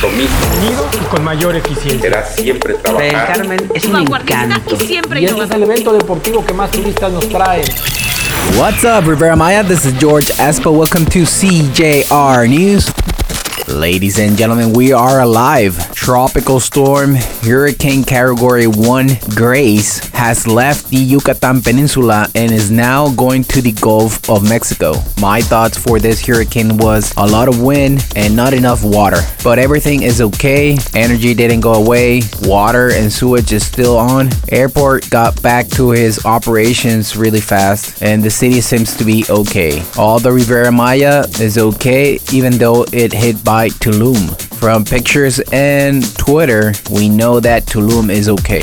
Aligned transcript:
compromiso 0.00 0.32
unido 0.58 0.88
y 0.94 1.04
con 1.06 1.24
mayor 1.24 1.56
eficiencia. 1.56 2.00
será 2.00 2.24
siempre 2.24 2.74
trabajar 2.74 3.34
Carmen 3.34 3.70
es 3.74 3.84
un 3.84 3.96
encanto. 3.96 4.74
y 4.74 4.86
siempre 4.86 5.20
Y 5.20 5.26
este 5.26 5.42
es 5.44 5.50
el 5.50 5.62
evento 5.62 5.92
deportivo 5.92 6.44
que 6.44 6.54
más 6.54 6.70
turistas 6.70 7.12
nos 7.12 7.28
trae. 7.28 7.62
What's 8.58 8.84
up, 8.84 9.06
Rivera 9.06 9.36
Maya? 9.36 9.62
This 9.62 9.84
is 9.84 9.92
George 9.98 10.32
Espo. 10.38 10.72
Welcome 10.72 11.04
to 11.06 11.20
CJR 11.20 12.48
News. 12.48 12.90
Ladies 13.70 14.18
and 14.18 14.36
gentlemen, 14.36 14.72
we 14.72 14.92
are 14.92 15.20
alive. 15.20 15.94
Tropical 15.94 16.58
storm 16.58 17.14
Hurricane 17.14 18.02
Category 18.02 18.66
1 18.66 19.08
Grace 19.36 20.08
has 20.08 20.44
left 20.46 20.88
the 20.88 20.96
Yucatan 20.96 21.62
Peninsula 21.62 22.26
and 22.34 22.50
is 22.50 22.70
now 22.70 23.10
going 23.14 23.44
to 23.44 23.62
the 23.62 23.70
Gulf 23.70 24.28
of 24.28 24.46
Mexico. 24.46 24.94
My 25.20 25.40
thoughts 25.40 25.78
for 25.78 26.00
this 26.00 26.26
hurricane 26.26 26.78
was 26.78 27.14
a 27.16 27.24
lot 27.24 27.46
of 27.46 27.62
wind 27.62 28.04
and 28.16 28.34
not 28.34 28.54
enough 28.54 28.82
water. 28.82 29.20
But 29.44 29.60
everything 29.60 30.02
is 30.02 30.20
okay. 30.20 30.76
Energy 30.94 31.32
didn't 31.34 31.60
go 31.60 31.74
away. 31.74 32.22
Water 32.42 32.90
and 32.92 33.10
sewage 33.12 33.52
is 33.52 33.64
still 33.64 33.96
on. 33.96 34.30
Airport 34.48 35.08
got 35.10 35.40
back 35.42 35.68
to 35.68 35.90
his 35.90 36.26
operations 36.26 37.16
really 37.16 37.40
fast 37.40 38.02
and 38.02 38.22
the 38.22 38.30
city 38.30 38.60
seems 38.60 38.96
to 38.96 39.04
be 39.04 39.24
okay. 39.30 39.82
All 39.96 40.18
the 40.18 40.32
Riviera 40.32 40.72
Maya 40.72 41.24
is 41.38 41.56
okay 41.56 42.18
even 42.32 42.58
though 42.58 42.84
it 42.92 43.12
hit 43.12 43.44
by 43.44 43.59
Tulum. 43.68 44.40
From 44.58 44.84
pictures 44.84 45.40
and 45.52 46.02
Twitter, 46.16 46.72
we 46.90 47.08
know 47.08 47.40
that 47.40 47.66
Tulum 47.66 48.10
is 48.10 48.28
okay. 48.28 48.60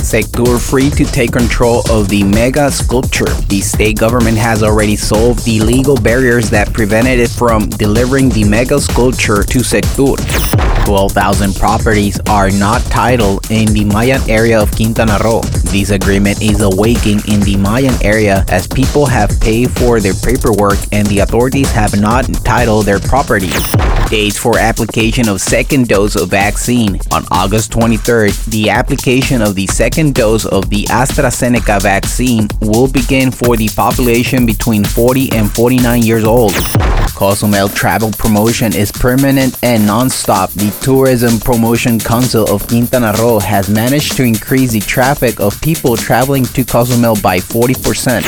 Sectur 0.00 0.58
free 0.58 0.90
to 0.90 1.04
take 1.04 1.32
control 1.32 1.82
of 1.90 2.08
the 2.08 2.24
mega 2.24 2.70
sculpture. 2.70 3.32
The 3.48 3.60
state 3.60 3.98
government 3.98 4.38
has 4.38 4.62
already 4.62 4.96
solved 4.96 5.44
the 5.44 5.60
legal 5.60 5.96
barriers 5.96 6.50
that 6.50 6.72
prevented 6.72 7.20
it 7.20 7.30
from 7.30 7.68
delivering 7.68 8.30
the 8.30 8.44
mega 8.44 8.80
sculpture 8.80 9.42
to 9.42 9.58
Sectur. 9.60 10.16
12,000 10.86 11.54
properties 11.54 12.18
are 12.28 12.50
not 12.50 12.82
titled 12.84 13.50
in 13.50 13.72
the 13.72 13.84
Mayan 13.84 14.20
area 14.28 14.60
of 14.60 14.70
Quintana 14.74 15.18
Roo. 15.22 15.42
This 15.70 15.90
agreement 15.90 16.42
is 16.42 16.62
awakening 16.62 17.20
in 17.28 17.38
the 17.42 17.56
Mayan 17.56 17.94
area 18.02 18.44
as 18.48 18.66
people 18.66 19.06
have 19.06 19.30
paid 19.40 19.70
for 19.70 20.00
their 20.00 20.14
paperwork 20.14 20.78
and 20.90 21.06
the 21.06 21.20
authorities 21.20 21.70
have 21.70 21.98
not 22.00 22.24
titled 22.44 22.86
their 22.86 22.98
properties. 22.98 23.54
Dates 24.08 24.36
for 24.36 24.58
application 24.58 25.28
of 25.28 25.40
second 25.40 25.86
dose 25.86 26.16
of 26.16 26.28
vaccine. 26.28 26.98
On 27.12 27.24
August 27.30 27.70
23rd, 27.70 28.46
the 28.46 28.68
application 28.68 29.40
of 29.40 29.54
the 29.54 29.68
second 29.68 30.16
dose 30.16 30.44
of 30.44 30.68
the 30.70 30.82
AstraZeneca 30.86 31.80
vaccine 31.80 32.48
will 32.60 32.90
begin 32.90 33.30
for 33.30 33.56
the 33.56 33.68
population 33.68 34.44
between 34.44 34.82
40 34.82 35.30
and 35.30 35.48
49 35.52 36.02
years 36.02 36.24
old. 36.24 36.54
Cozumel 37.14 37.68
travel 37.68 38.10
promotion 38.12 38.74
is 38.74 38.90
permanent 38.90 39.58
and 39.62 39.86
non-stop. 39.86 40.50
The 40.52 40.70
Tourism 40.80 41.38
Promotion 41.38 42.00
Council 42.00 42.48
of 42.50 42.66
Quintana 42.66 43.12
Roo 43.18 43.38
has 43.38 43.68
managed 43.68 44.16
to 44.16 44.24
increase 44.24 44.72
the 44.72 44.80
traffic 44.80 45.38
of 45.38 45.59
people 45.60 45.96
traveling 45.96 46.44
to 46.44 46.64
Cozumel 46.64 47.16
by 47.22 47.38
40%. 47.38 48.22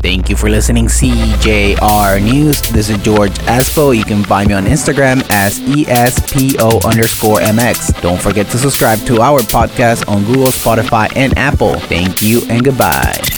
Thank 0.00 0.30
you 0.30 0.36
for 0.36 0.48
listening, 0.48 0.86
CJR 0.86 2.22
News. 2.22 2.62
This 2.62 2.88
is 2.88 2.98
George 2.98 3.32
Espo. 3.40 3.96
You 3.96 4.04
can 4.04 4.22
find 4.22 4.48
me 4.48 4.54
on 4.54 4.64
Instagram 4.64 5.26
as 5.30 5.58
ESPO 5.60 6.84
underscore 6.84 7.40
MX. 7.40 8.00
Don't 8.00 8.20
forget 8.20 8.46
to 8.50 8.58
subscribe 8.58 9.00
to 9.00 9.20
our 9.20 9.40
podcast 9.40 10.08
on 10.08 10.24
Google, 10.24 10.46
Spotify, 10.46 11.14
and 11.16 11.36
Apple. 11.36 11.74
Thank 11.80 12.22
you 12.22 12.42
and 12.48 12.64
goodbye. 12.64 13.37